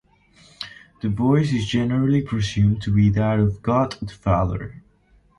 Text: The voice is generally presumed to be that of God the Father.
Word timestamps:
The 1.03 1.09
voice 1.09 1.53
is 1.53 1.67
generally 1.67 2.23
presumed 2.23 2.81
to 2.81 2.91
be 2.91 3.11
that 3.11 3.39
of 3.39 3.61
God 3.61 3.97
the 4.01 4.07
Father. 4.11 4.81